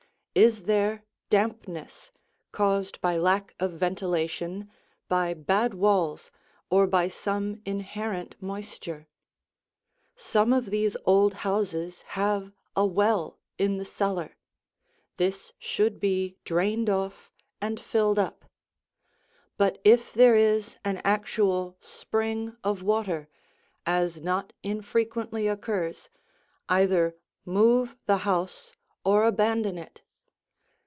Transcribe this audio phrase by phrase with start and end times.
[0.33, 2.13] Is there dampness,
[2.53, 4.71] caused by lack of ventilation,
[5.09, 6.31] by bad walls,
[6.69, 9.09] or by some inherent moisture?
[10.15, 14.37] Some of these old houses have a well in the cellar;
[15.17, 17.29] this should be drained off
[17.59, 18.45] and filled up.
[19.57, 23.27] But if there is an actual spring of water,
[23.85, 26.07] as not infrequently occurs,
[26.69, 30.03] either move the house or abandon it.